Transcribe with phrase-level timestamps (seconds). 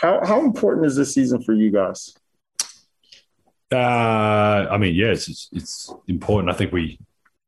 [0.00, 2.16] How how important is this season for you guys?
[3.72, 6.52] Uh, I mean, yes, it's, it's important.
[6.52, 6.98] I think we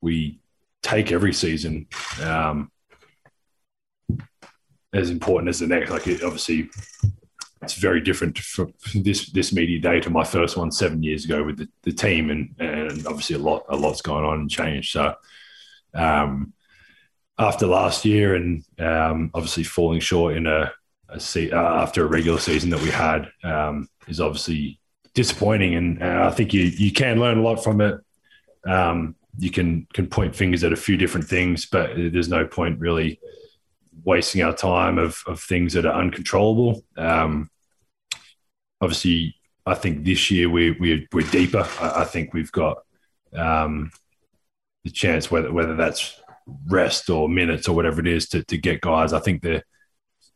[0.02, 0.38] we
[0.82, 1.86] take every season
[2.22, 2.70] um,
[4.92, 5.90] as important as the next.
[5.90, 6.68] Like, it, obviously,
[7.62, 11.42] it's very different from this this media day to my first one seven years ago
[11.42, 14.92] with the, the team, and and obviously a lot a lot's going on and changed.
[14.92, 15.14] So,
[15.94, 16.52] um,
[17.38, 20.70] after last year, and um, obviously falling short in a,
[21.12, 24.80] a se- uh, after a regular season that we had um, is obviously
[25.14, 28.00] disappointing, and uh, I think you you can learn a lot from it.
[28.66, 32.80] Um, you can can point fingers at a few different things, but there's no point
[32.80, 33.20] really
[34.04, 36.82] wasting our time of of things that are uncontrollable.
[36.96, 37.50] Um,
[38.80, 39.36] obviously,
[39.66, 41.66] I think this year we we we're deeper.
[41.80, 42.78] I, I think we've got
[43.34, 43.90] um,
[44.84, 46.20] the chance whether whether that's
[46.66, 49.12] rest or minutes or whatever it is to to get guys.
[49.12, 49.62] I think the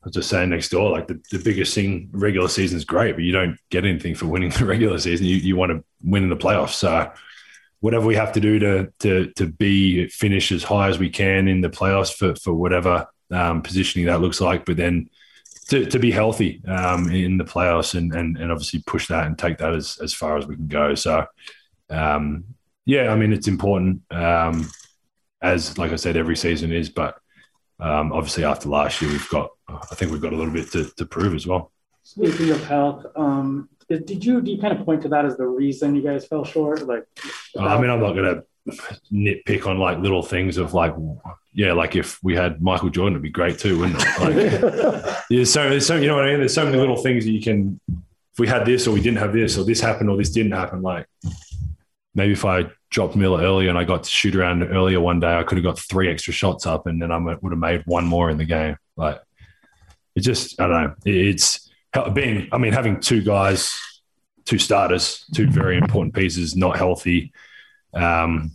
[0.02, 3.16] I was just saying next door, like the, the biggest thing, regular season is great,
[3.16, 5.26] but you don't get anything for winning the regular season.
[5.26, 6.74] You, you want to win in the playoffs.
[6.74, 7.10] So
[7.80, 11.48] whatever we have to do to to to be finish as high as we can
[11.48, 15.08] in the playoffs for for whatever um, positioning that looks like, but then
[15.68, 19.38] to, to be healthy um, in the playoffs and, and and obviously push that and
[19.38, 20.94] take that as as far as we can go.
[20.94, 21.26] So
[21.90, 22.44] um,
[22.84, 24.70] yeah, I mean it's important um,
[25.42, 27.18] as like I said every season is, but
[27.78, 30.84] um, obviously after last year we've got I think we've got a little bit to,
[30.96, 31.72] to prove as well.
[32.02, 35.46] Speaking of health, um, did you do you kind of point to that as the
[35.46, 36.86] reason you guys fell short?
[36.86, 37.04] Like,
[37.58, 38.44] I mean, I'm not going to
[39.12, 40.94] nitpick on like little things of like,
[41.52, 44.20] yeah, like if we had Michael Jordan, it'd be great too, wouldn't it?
[44.20, 46.40] Like, yeah, so so you know what I mean.
[46.40, 47.80] There's so many little things that you can.
[47.88, 50.52] If we had this or we didn't have this or this happened or this didn't
[50.52, 51.06] happen, like
[52.14, 55.34] maybe if I dropped Milla earlier and I got to shoot around earlier one day,
[55.34, 58.04] I could have got three extra shots up and then I would have made one
[58.04, 58.76] more in the game.
[58.96, 59.20] Like
[60.16, 60.94] it just, I don't know.
[61.04, 61.70] It's
[62.14, 63.78] being, I mean, having two guys,
[64.44, 67.32] two starters, two very important pieces, not healthy,
[67.94, 68.50] um,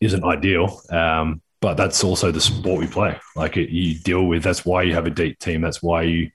[0.00, 0.80] isn't ideal.
[0.90, 3.18] Um, but that's also the sport we play.
[3.36, 4.42] Like it, you deal with.
[4.42, 5.60] That's why you have a deep team.
[5.60, 6.30] That's why you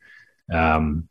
[0.52, 1.10] um,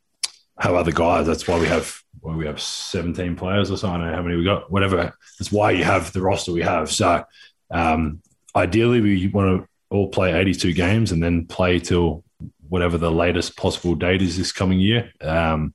[0.59, 1.27] have other guys.
[1.27, 3.89] That's why we have well, we have 17 players or so.
[3.89, 4.71] I don't know how many we got.
[4.71, 5.13] Whatever.
[5.37, 6.91] That's why you have the roster we have.
[6.91, 7.23] So
[7.69, 8.21] um,
[8.55, 12.23] ideally, we want to all play 82 games and then play till
[12.69, 15.11] whatever the latest possible date is this coming year.
[15.21, 15.73] Um,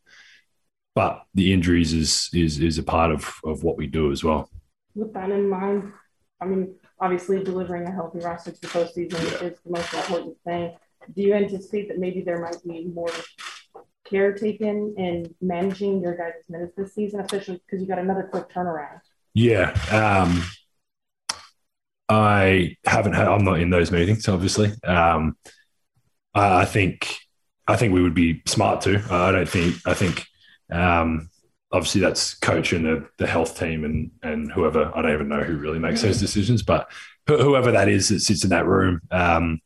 [0.94, 4.50] but the injuries is is is a part of of what we do as well.
[4.94, 5.92] With that in mind,
[6.40, 9.48] I mean, obviously delivering a healthy roster to the postseason yeah.
[9.48, 10.76] is the most important thing.
[11.14, 13.10] Do you anticipate that maybe there might be more
[14.04, 18.50] care taken in managing your guys' minutes this season, especially because you got another quick
[18.50, 19.00] turnaround?
[19.34, 19.70] Yeah.
[19.90, 20.44] Um,
[22.08, 24.72] I haven't had, I'm not in those meetings, obviously.
[24.84, 25.36] Um,
[26.34, 27.16] I, think,
[27.66, 29.02] I think we would be smart to.
[29.10, 30.26] I don't think, I think,
[30.70, 31.30] um,
[31.70, 35.42] obviously that's coach and the, the health team and, and whoever, I don't even know
[35.42, 36.90] who really makes those decisions, but
[37.26, 39.00] whoever that is that sits in that room.
[39.10, 39.60] Um,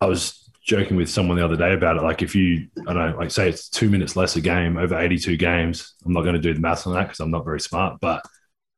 [0.00, 2.02] I was joking with someone the other day about it.
[2.02, 4.98] Like if you, I don't know, like say it's two minutes less a game over
[4.98, 5.94] 82 games.
[6.04, 8.22] I'm not going to do the math on that because I'm not very smart, but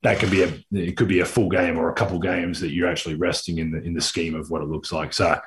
[0.03, 2.73] that could be a, it could be a full game or a couple games that
[2.73, 5.13] you're actually resting in the, in the scheme of what it looks like.
[5.13, 5.39] So,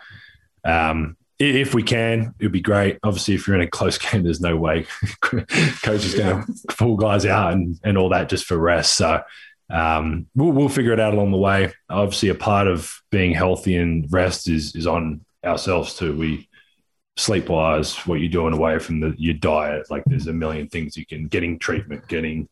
[0.66, 2.98] um, if we can, it'd be great.
[3.04, 4.86] Obviously, if you're in a close game, there's no way
[5.22, 8.96] coach is going to pull guys out and, and all that just for rest.
[8.96, 9.22] So,
[9.70, 11.74] um, we'll, we'll figure it out along the way.
[11.90, 16.16] Obviously, a part of being healthy and rest is is on ourselves too.
[16.16, 16.48] We
[17.18, 20.98] sleep wise, what you're doing away from the, your diet, like there's a million things
[20.98, 22.50] you can getting treatment, getting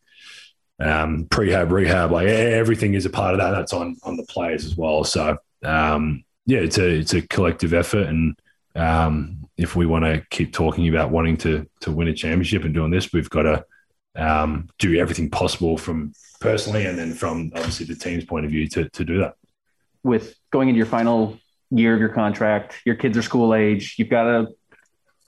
[0.80, 3.52] um, prehab, rehab, like everything is a part of that.
[3.52, 5.04] That's on on the players as well.
[5.04, 8.36] So um, yeah, it's a it's a collective effort, and
[8.76, 12.74] um, if we want to keep talking about wanting to to win a championship and
[12.74, 13.66] doing this, we've got to
[14.16, 18.68] um, do everything possible from personally and then from obviously the team's point of view
[18.68, 19.36] to to do that.
[20.04, 21.40] With going into your final
[21.78, 22.82] year of your contract.
[22.86, 23.96] Your kids are school age.
[23.98, 24.48] You've got a,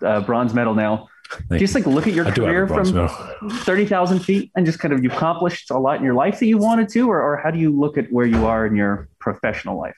[0.02, 1.08] a bronze medal now.
[1.50, 3.10] Thank just like look at your career from
[3.50, 6.60] 30,000 feet and just kind of you've accomplished a lot in your life that you
[6.60, 9.78] wanted to, or, or how do you look at where you are in your professional
[9.78, 9.96] life?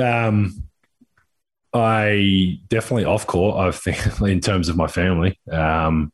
[0.00, 0.64] Um,
[1.72, 6.12] I definitely off court, I think in terms of my family, um,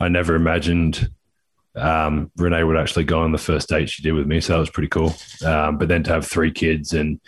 [0.00, 1.10] I never imagined
[1.74, 4.40] um, Renae would actually go on the first date she did with me.
[4.40, 5.14] So that was pretty cool.
[5.44, 7.20] Um, but then to have three kids and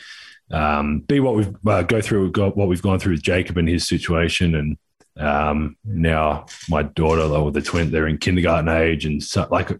[0.51, 3.87] um, be what we've uh, go through what we've gone through with Jacob and his
[3.87, 4.79] situation, and
[5.19, 9.71] um, now my daughter, or the twin, they're in kindergarten age, and so, like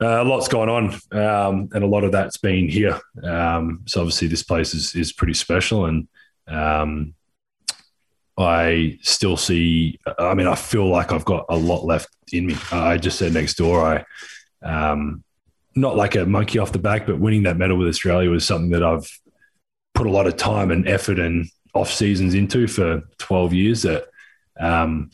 [0.00, 3.00] uh, a lot's going on, um, and a lot of that's been here.
[3.22, 6.06] Um, so obviously, this place is is pretty special, and
[6.46, 7.14] um,
[8.38, 9.98] I still see.
[10.18, 12.56] I mean, I feel like I've got a lot left in me.
[12.70, 14.04] I just said next door.
[14.62, 15.24] I, um,
[15.74, 18.70] not like a monkey off the back, but winning that medal with Australia was something
[18.70, 19.08] that I've
[19.94, 23.82] put a lot of time and effort and off seasons into for 12 years.
[23.82, 24.06] That,
[24.60, 25.10] um,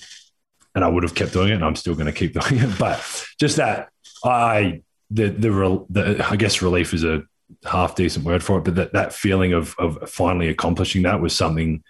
[0.74, 2.78] and I would have kept doing it, and I'm still going to keep doing it.
[2.78, 3.88] But just that,
[4.24, 7.22] I the the, the I guess relief is a
[7.64, 11.36] half decent word for it, but that that feeling of of finally accomplishing that was
[11.36, 11.82] something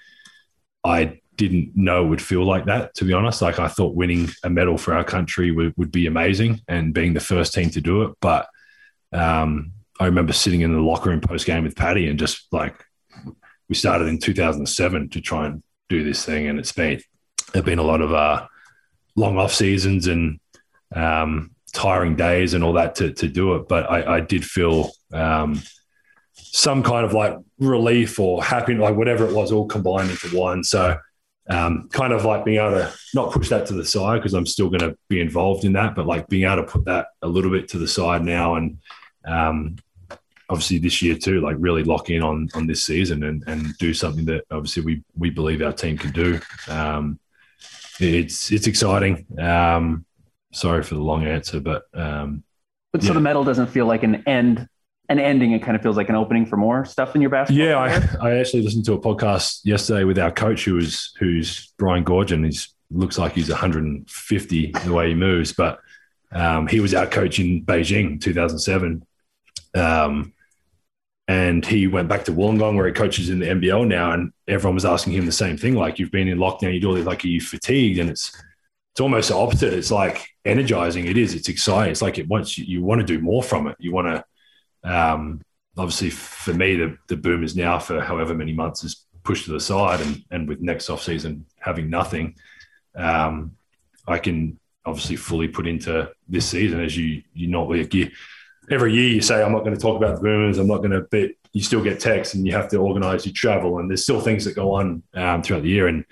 [0.85, 2.95] I didn't know would feel like that.
[2.97, 6.07] To be honest, like I thought winning a medal for our country would, would be
[6.07, 8.49] amazing and being the first team to do it, but
[9.13, 12.85] um, I remember sitting in the locker room post game with Patty and just like
[13.69, 17.01] we started in 2007 to try and do this thing, and it's been
[17.53, 18.47] there've been a lot of uh,
[19.17, 20.41] long off seasons and
[20.95, 23.69] um, tiring days and all that to to do it.
[23.69, 25.63] But I, I did feel um,
[26.35, 30.65] some kind of like relief or happiness, like whatever it was, all combined into one.
[30.65, 30.97] So,
[31.51, 34.47] um, kind of like being able to not push that to the side because I'm
[34.47, 37.29] still going to be involved in that, but like being able to put that a
[37.29, 38.79] little bit to the side now and
[39.27, 39.77] um,
[40.49, 43.95] obviously this year too, like really lock in on on this season and and do
[43.95, 46.41] something that obviously we we believe our team can do.
[46.69, 47.19] Um,
[48.01, 49.27] it's it's exciting.
[49.39, 50.05] Um,
[50.55, 52.45] sorry for the long answer, but um,
[52.93, 54.69] but so the medal doesn't feel like an end
[55.09, 57.67] an ending, it kind of feels like an opening for more stuff in your basketball.
[57.67, 57.79] Yeah,
[58.23, 62.05] I, I, actually listened to a podcast yesterday with our coach, who was who's Brian
[62.05, 62.51] Goorjian.
[62.51, 62.59] He
[62.91, 65.81] looks like he's 150 the way he moves, but
[66.33, 69.05] um, he was out coaching Beijing 2007,
[69.75, 70.33] um,
[71.29, 74.75] and he went back to Wollongong where he coaches in the NBL now, and everyone
[74.75, 77.07] was asking him the same thing, like you've been in lockdown, you do all this,
[77.07, 77.99] like are you fatigued?
[77.99, 78.35] And it's
[78.95, 79.73] it's almost the opposite.
[79.73, 81.07] It's like energizing.
[81.07, 81.35] It is.
[81.35, 81.91] It's exciting.
[81.91, 83.75] It's like it once you, you want to do more from it.
[83.81, 84.25] You want to
[84.85, 85.41] um,
[85.77, 89.53] obviously, for me, the, the boom is now for however many months is pushed to
[89.53, 92.37] the side, and and with next off season having nothing,
[92.95, 93.57] um,
[94.07, 97.93] I can obviously fully put into this season as you you not like
[98.71, 100.93] every year you say I'm not going to talk about the boomers, I'm not going
[100.93, 104.05] to, but you still get texts and you have to organise your travel, and there's
[104.05, 106.05] still things that go on um, throughout the year, and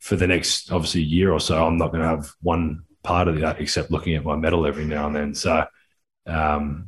[0.00, 3.40] for the next obviously year or so, I'm not going to have one part of
[3.40, 5.34] that except looking at my medal every now and then.
[5.34, 5.64] So
[6.26, 6.86] um,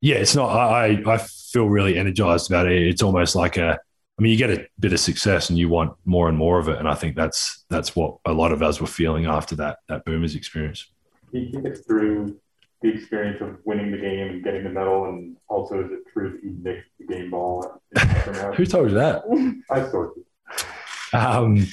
[0.00, 0.48] yeah, it's not.
[0.48, 2.82] I I feel really energized about it.
[2.82, 3.78] It's almost like a.
[4.18, 6.68] I mean, you get a bit of success and you want more and more of
[6.68, 9.78] it, and I think that's that's what a lot of us were feeling after that
[9.88, 10.86] that Boomers experience.
[11.30, 12.38] Can you us through
[12.82, 16.32] the experience of winning the game and getting the medal, and also is it true
[16.32, 17.82] that you nicked the game ball?
[18.56, 19.22] Who told you that?
[19.70, 21.18] I told you.
[21.18, 21.66] Um,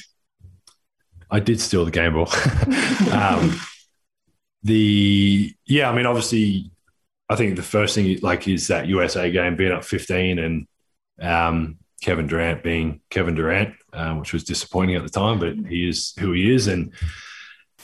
[1.29, 2.29] I did steal the game ball.
[3.11, 3.59] um,
[4.63, 6.71] the yeah, I mean, obviously
[7.29, 10.67] I think the first thing like is that USA game being up 15 and
[11.21, 15.89] um, Kevin Durant being Kevin Durant, um, which was disappointing at the time, but he
[15.89, 16.67] is who he is.
[16.67, 16.93] And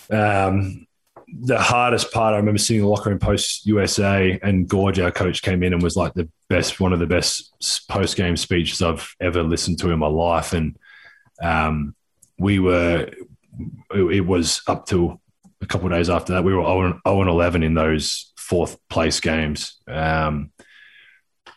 [0.10, 0.88] um,
[1.28, 5.42] the hardest part, I remember seeing the locker room post USA and Goorj, our coach,
[5.42, 9.14] came in and was like the best, one of the best post game speeches I've
[9.20, 10.54] ever listened to in my life.
[10.54, 10.78] And
[11.42, 11.96] um,
[12.38, 13.10] we were,
[13.94, 15.20] it was up to
[15.64, 19.20] a couple of days after that, we were 0 and 11 in those fourth place
[19.20, 19.80] games.
[19.88, 20.52] Um,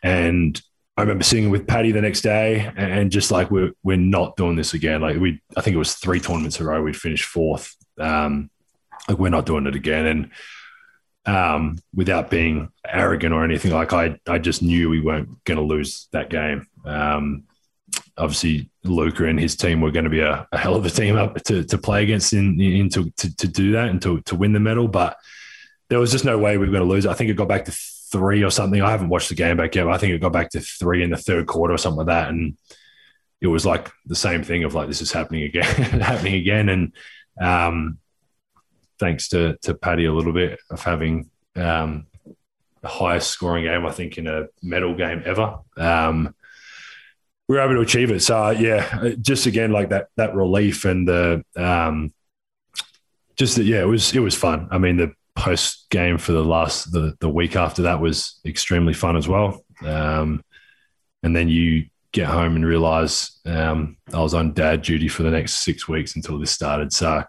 [0.02, 0.60] and
[0.96, 4.56] I remember singing with Patty the next day and just like, we're, we're not doing
[4.56, 5.02] this again.
[5.02, 6.82] Like we, I think it was three tournaments in a row.
[6.82, 7.76] We'd finished fourth.
[7.98, 8.50] Um,
[9.08, 10.06] like we're not doing it again.
[10.06, 10.30] And,
[11.26, 15.64] um, without being arrogant or anything, like I, I just knew we weren't going to
[15.64, 16.68] lose that game.
[16.84, 17.44] Um,
[18.18, 21.16] obviously Luka and his team were going to be a, a, hell of a team
[21.16, 24.34] up to, to play against in, in to, to, to do that and to, to
[24.34, 24.88] win the medal.
[24.88, 25.16] But
[25.88, 27.06] there was just no way we were going to lose.
[27.06, 28.80] I think it got back to three or something.
[28.80, 31.02] I haven't watched the game back yet, but I think it got back to three
[31.02, 32.28] in the third quarter or something like that.
[32.30, 32.56] And
[33.40, 35.64] it was like the same thing of like, this is happening again,
[36.00, 36.68] happening again.
[36.68, 36.92] And
[37.40, 37.98] um,
[38.98, 42.06] thanks to, to Patty a little bit of having um,
[42.80, 45.58] the highest scoring game, I think, in a medal game ever.
[45.76, 46.34] Um,
[47.48, 48.20] we were able to achieve it.
[48.20, 52.12] So yeah, just again, like that, that relief and the, um,
[53.36, 54.68] just that, yeah, it was, it was fun.
[54.70, 58.94] I mean, the, post game for the last the, the week after that was extremely
[58.94, 59.62] fun as well.
[59.84, 60.42] Um,
[61.22, 65.30] and then you get home and realize um, I was on dad duty for the
[65.30, 66.92] next six weeks until this started.
[66.92, 67.22] So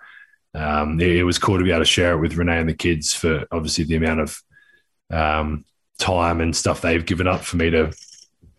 [0.54, 2.74] um, it, it, was cool to be able to share it with Renae and the
[2.74, 4.42] kids for obviously the amount of
[5.12, 5.66] um,
[6.00, 7.92] time and stuff they've given up for me to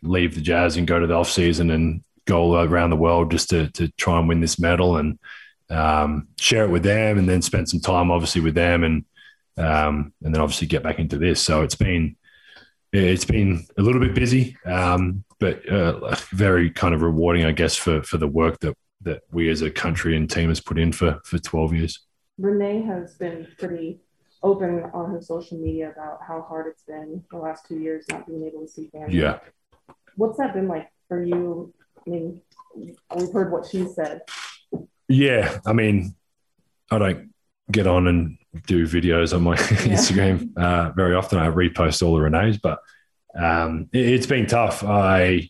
[0.02, 3.50] leave the Jazz and go to the off season and go around the world just
[3.50, 5.18] to to try and win this medal and
[5.70, 9.04] um, share it with them and then spend some time obviously with them and
[9.58, 11.40] um, and then obviously get back into this.
[11.42, 12.16] So it's been
[12.92, 17.76] it's been a little bit busy, um, but uh, very kind of rewarding, I guess,
[17.76, 20.92] for for the work that that we as a country and team has put in
[20.92, 22.00] for for 12 years.
[22.40, 24.00] Renae has been pretty
[24.42, 28.26] open on her social media about how hard it's been the last two years not
[28.26, 29.18] being able to see family.
[29.18, 29.38] Yeah.
[30.18, 31.72] What's that been like for you?
[32.04, 32.40] I mean,
[32.74, 34.22] we've heard what she said.
[35.08, 36.16] Yeah, I mean,
[36.90, 37.30] I don't
[37.70, 39.96] get on and do videos on my yeah.
[39.96, 41.38] Instagram uh, very often.
[41.38, 42.80] I repost all the Renae's, but
[43.38, 44.82] um, it, it's been tough.
[44.82, 45.48] I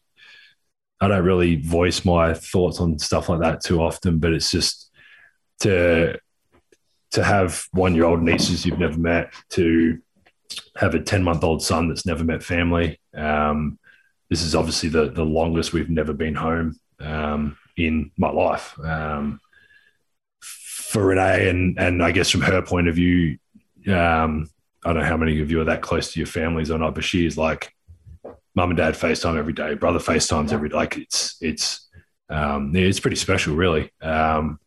[1.01, 4.91] I don't really voice my thoughts on stuff like that too often, but it's just
[5.61, 6.19] to
[7.13, 9.99] to have one year old nieces you've never met, to
[10.77, 13.01] have a 10 month old son that's never met family.
[13.15, 13.79] Um,
[14.31, 18.79] this is obviously the, the longest we've never been home um, in my life.
[18.81, 19.41] Um,
[20.41, 23.39] for Renae, and, and I guess from her point of view,
[23.89, 24.49] um,
[24.85, 26.95] I don't know how many of you are that close to your families or not,
[26.95, 27.75] but she is like
[28.55, 30.77] mum and dad FaceTime every day, brother FaceTimes every day.
[30.77, 31.89] Like it's, it's,
[32.31, 33.91] um, it's pretty special, really.
[34.01, 34.59] Um,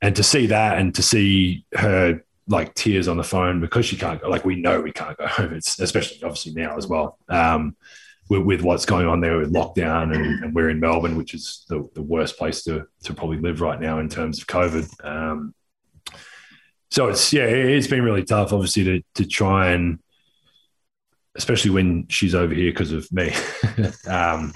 [0.00, 3.96] and to see that and to see her like tears on the phone because she
[3.96, 5.52] can't go, like we know we can't go home.
[5.52, 7.18] It's especially obviously now as well.
[7.28, 7.76] Um,
[8.28, 11.64] with, with, what's going on there with lockdown and, and, we're in Melbourne, which is
[11.68, 15.04] the, the worst place to, to probably live right now in terms of COVID.
[15.04, 15.54] Um,
[16.90, 19.98] so it's, yeah, it's been really tough, obviously, to, to try and,
[21.36, 23.32] especially when she's over here because of me.
[24.08, 24.52] um,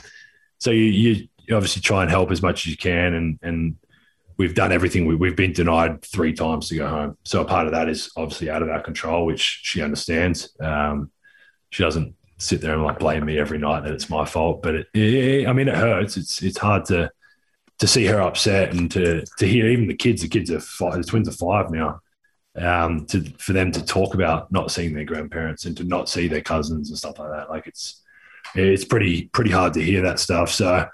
[0.58, 3.76] so you, you obviously try and help as much as you can and, and
[4.38, 5.06] we've done everything.
[5.06, 7.18] We, have been denied three times to go home.
[7.24, 10.50] So a part of that is obviously out of our control, which she understands.
[10.60, 11.10] Um,
[11.70, 14.74] she doesn't sit there and like blame me every night that it's my fault, but
[14.74, 16.16] it, it, I mean, it hurts.
[16.16, 17.10] It's it's hard to
[17.78, 20.22] to see her upset and to to hear even the kids.
[20.22, 20.94] The kids are five.
[20.94, 22.00] The twins are five now.
[22.54, 26.28] Um, to for them to talk about not seeing their grandparents and to not see
[26.28, 27.48] their cousins and stuff like that.
[27.48, 28.02] Like it's
[28.54, 30.50] it's pretty pretty hard to hear that stuff.
[30.50, 30.86] So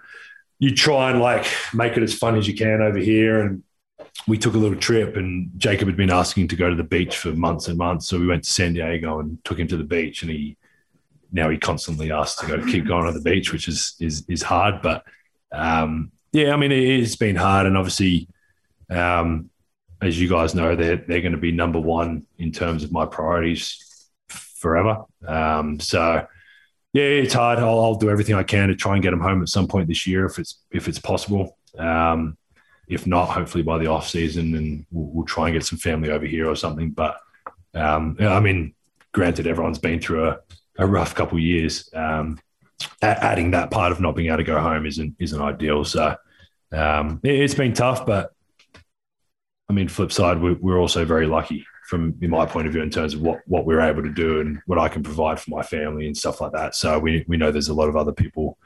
[0.60, 3.40] you try and like make it as fun as you can over here.
[3.40, 3.62] And
[4.26, 7.16] we took a little trip, and Jacob had been asking to go to the beach
[7.16, 8.06] for months and months.
[8.06, 10.56] So we went to San Diego and took him to the beach, and he
[11.32, 14.42] now he constantly asks to go keep going on the beach, which is is is
[14.42, 14.82] hard.
[14.82, 15.04] But
[15.52, 18.28] um, yeah, I mean it's been hard, and obviously.
[18.90, 19.50] Um,
[20.00, 23.04] as you guys know, they're they're going to be number one in terms of my
[23.04, 25.04] priorities forever.
[25.26, 26.26] Um, so
[26.92, 27.58] yeah, it's hard.
[27.58, 29.88] I'll, I'll, do everything I can to try and get them home at some point
[29.88, 31.56] this year if it's if it's possible.
[31.78, 32.36] Um,
[32.88, 36.10] if not, hopefully by the off season, and we'll, we'll, try and get some family
[36.10, 36.90] over here or something.
[36.90, 37.18] But
[37.74, 38.74] um, I mean,
[39.12, 40.38] granted, everyone's been through a,
[40.78, 41.90] a rough couple years.
[41.94, 42.38] Um,
[43.02, 45.84] adding that part of not being able to go home isn't isn't ideal.
[45.84, 46.16] So
[46.72, 48.32] um, it, has been tough, but
[49.68, 52.90] I mean, flip side, we're, we're also very lucky from my point of view in
[52.90, 55.62] terms of what what we're able to do and what I can provide for my
[55.62, 56.74] family and stuff like that.
[56.74, 58.58] So we we know there's a lot of other people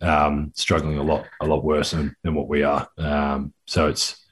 [0.00, 2.88] um, struggling a lot a lot worse than, than what we are.
[2.96, 4.24] Um, so it's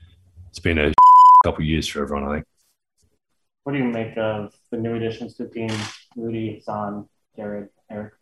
[0.51, 0.93] it's been a
[1.45, 2.47] couple years for everyone, I think.
[3.65, 5.71] What do you make of the new additions to the team,
[6.17, 7.07] Rudy, Son,
[7.39, 8.15] Jared, Eric?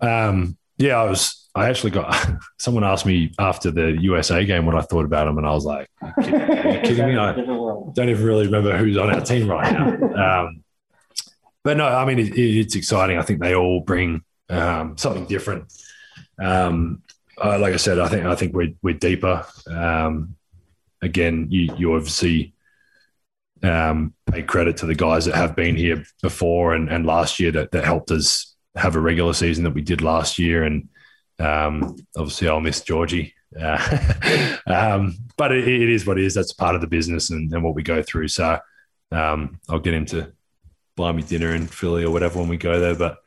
[0.00, 2.12] Um, yeah, I was I actually got
[2.58, 5.64] someone asked me after the USA game what I thought about him, and I was
[5.64, 7.16] like, "Are you kidding, are you kidding me?
[7.18, 10.64] I don't even really remember who's on our team right now." Um,
[11.62, 13.18] but no, I mean it, it's exciting.
[13.18, 15.72] I think they all bring um, something different.
[16.40, 17.02] Um,
[17.42, 19.44] uh, like I said, I think I think we're we're deeper.
[19.68, 20.36] Um,
[21.00, 22.54] again, you you obviously
[23.62, 27.50] um, pay credit to the guys that have been here before and, and last year
[27.52, 30.88] that, that helped us have a regular season that we did last year and
[31.38, 33.34] um, obviously, I'll miss Georgie.
[33.58, 36.34] Uh, um, but it, it is what it is.
[36.34, 38.28] That's part of the business and, and what we go through.
[38.28, 38.58] So
[39.12, 40.32] um, I'll get him to
[40.96, 42.94] buy me dinner in Philly or whatever when we go there.
[42.94, 43.18] But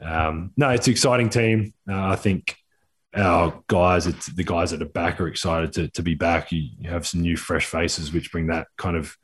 [0.00, 1.72] um, no, it's an exciting team.
[1.88, 2.56] Uh, I think
[3.14, 6.52] our guys, it's the guys at the back are excited to, to be back.
[6.52, 9.16] You, you have some new, fresh faces, which bring that kind of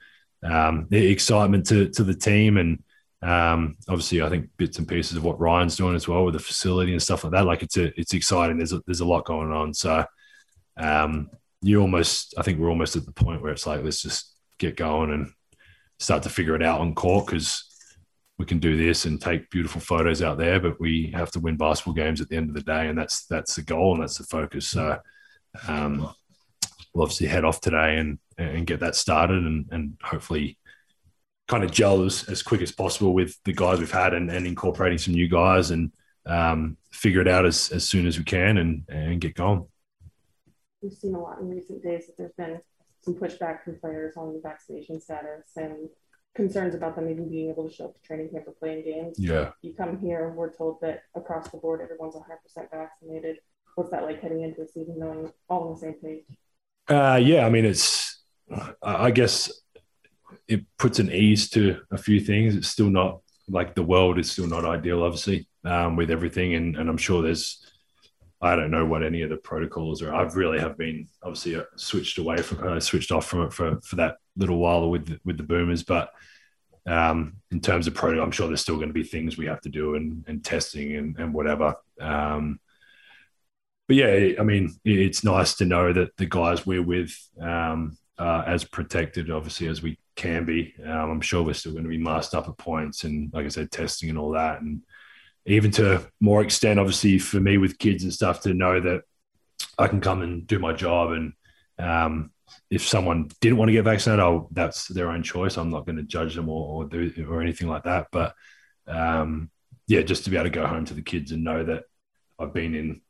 [0.43, 2.57] um, excitement to, to the team.
[2.57, 2.83] And
[3.23, 6.41] um, obviously, I think bits and pieces of what Ryan's doing as well with the
[6.41, 7.47] facility and stuff like that.
[7.47, 8.59] Like it's a, it's exciting.
[8.59, 9.75] There's a, there's a lot going on.
[9.75, 10.05] So
[10.77, 11.31] um,
[11.63, 14.77] you almost, I think we're almost at the point where it's like let's just get
[14.77, 15.33] going and
[15.99, 17.69] start to figure it out on court because
[18.39, 21.57] we can do this and take beautiful photos out there, but we have to win
[21.57, 24.19] basketball games at the end of the day, and that's that's the goal and that's
[24.19, 24.67] the focus.
[24.67, 24.99] So
[25.69, 26.13] um,
[26.93, 30.59] we'll obviously head off today and and get that started and and hopefully
[31.49, 34.47] kind of gel as, as quick as possible with the guys we've had and, and
[34.47, 35.93] incorporating some new guys and
[36.27, 39.67] um, figure it out as, as soon as we can and, and get going.
[40.81, 42.61] We've seen a lot in recent days that there's been
[43.03, 45.89] some pushback from players on the vaccination status and
[46.35, 49.19] concerns about them even being able to show up to training camp or playing games.
[49.19, 49.51] Yeah.
[49.61, 53.37] You come here and we're told that across the board everyone's 100% vaccinated.
[53.75, 56.25] What's that like heading into the season knowing all on the same page?
[56.89, 58.12] Uh, yeah, I mean, it's,
[58.83, 59.51] I guess
[60.49, 62.57] it puts an ease to a few things.
[62.57, 66.55] It's still not like the world is still not ideal, obviously, um, with everything.
[66.55, 67.65] And, and I'm sure there's,
[68.41, 70.15] I don't know what any of the protocols are.
[70.15, 73.81] I've really have been obviously uh, switched away from, uh, switched off from it for,
[73.81, 75.83] for that little while with, with the boomers.
[75.83, 76.11] But
[76.87, 79.61] um, in terms of protocol, I'm sure there's still going to be things we have
[79.63, 81.77] to do and, and testing and, and whatever.
[82.01, 82.59] Um,
[83.87, 88.45] but yeah, I mean, it's nice to know that the guys we're with um, are
[88.45, 90.75] as protected, obviously, as we can be.
[90.85, 93.49] Um, I'm sure we're still going to be masked up at points and, like I
[93.49, 94.61] said, testing and all that.
[94.61, 94.83] And
[95.47, 99.03] even to more extent, obviously, for me with kids and stuff, to know that
[99.79, 101.13] I can come and do my job.
[101.13, 101.33] And
[101.79, 102.31] um,
[102.71, 105.57] if someone didn't want to get vaccinated, that's their own choice.
[105.57, 108.09] I'm not going to judge them or, or, do, or anything like that.
[108.13, 108.35] But
[108.87, 109.51] um,
[109.87, 111.85] yeah, just to be able to go home to the kids and know that
[112.39, 113.01] I've been in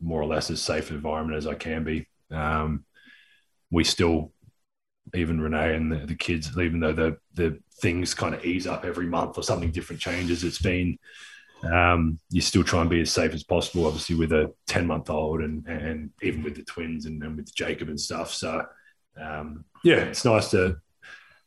[0.00, 2.08] more or less as safe environment as I can be.
[2.30, 2.84] Um,
[3.70, 4.32] we still
[5.14, 8.84] even Renae and the, the, kids, even though the the things kind of ease up
[8.84, 10.98] every month or something different changes, it's been
[11.70, 13.86] um, you still try and be as safe as possible.
[13.86, 17.54] Obviously, with a ten month old and and even with the twins and, and with
[17.54, 18.32] Jacob and stuff.
[18.32, 18.64] So
[19.20, 20.76] um, yeah, it's nice to.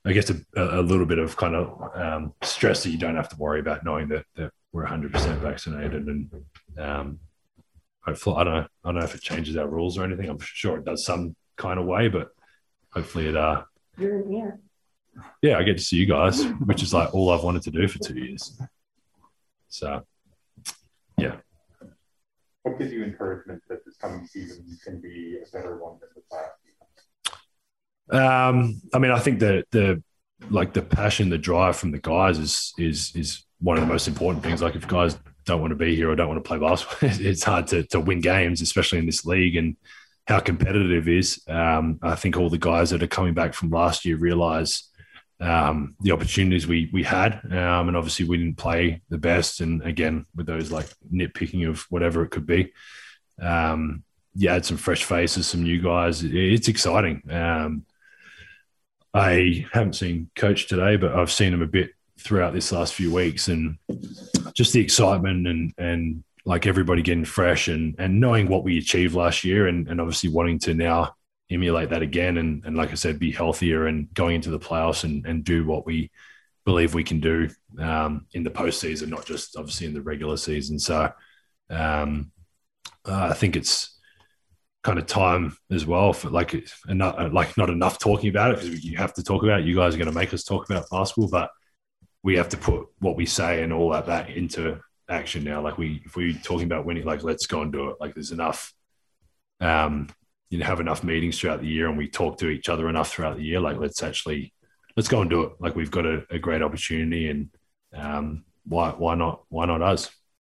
[0.08, 3.30] I guess a, a little bit of kind of um, stress that you don't have
[3.30, 6.30] to worry about knowing that, that we're 100% vaccinated and
[6.78, 7.20] um,
[8.06, 10.30] hopefully I don't know I don't know if it changes our rules or anything.
[10.30, 12.30] I'm sure it does some kind of way, but
[12.96, 13.64] hopefully it uh
[13.98, 14.60] you're in here.
[15.42, 17.88] Yeah, I get to see you guys, which is like all I've wanted to do
[17.88, 18.60] for two years.
[19.70, 20.06] So
[21.18, 21.38] yeah.
[22.64, 26.22] What gives you encouragement that this coming season can be a better one than the
[26.32, 26.52] past?
[28.10, 30.04] Um, I mean, I think that the
[30.50, 34.08] like the passion, the drive from the guys is is is one of the most
[34.08, 34.62] important things.
[34.62, 37.44] Like if guys don't want to be here or don't want to play basketball, it's
[37.44, 39.56] hard to to win games, especially in this league.
[39.56, 39.76] And
[40.28, 41.42] how competitive is.
[41.48, 44.90] Um, I think all the guys that are coming back from last year realize
[45.40, 49.62] um, the opportunities we we had, um, and obviously we didn't play the best.
[49.62, 52.74] And again, with those like nitpicking of whatever it could be,
[53.42, 56.24] um, you add some fresh faces, some new guys.
[56.24, 57.22] It's exciting.
[57.30, 57.86] Um,
[59.14, 63.14] I haven't seen coach today, but I've seen him a bit throughout this last few
[63.14, 63.78] weeks, and
[64.54, 69.16] just the excitement and and like everybody getting fresh and and knowing what we achieved
[69.16, 71.14] last year and, and obviously wanting to now
[71.50, 75.04] emulate that again and, and like I said, be healthier and going into the playoffs
[75.04, 76.12] and, and do what we
[76.66, 80.80] believe we can do um, in the postseason, not just obviously in the regular season.
[80.80, 81.12] So
[81.70, 82.32] um,
[83.08, 84.00] uh, I think it's
[84.84, 88.84] kind of time as well for like not like not enough talking about it because
[88.84, 89.66] you have to talk about it.
[89.66, 91.52] You guys are going to make us talk about basketball, but
[92.24, 94.80] we have to put what we say and all that that into
[95.10, 95.62] action now.
[95.62, 97.98] Like we, if we're talking about winning, like let's go and do it.
[98.00, 98.74] Like there's enough,
[99.60, 100.10] um,
[100.50, 103.12] you know, have enough meetings throughout the year, and we talk to each other enough
[103.12, 103.60] throughout the year.
[103.60, 104.54] Like let's actually,
[104.96, 105.54] let's go and do it.
[105.60, 107.50] Like we've got a, a great opportunity, and
[107.94, 110.10] um, why, why not, why not us?